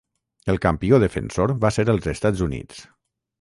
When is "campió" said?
0.63-0.99